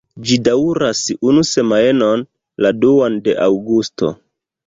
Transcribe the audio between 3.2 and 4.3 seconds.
de aŭgusto.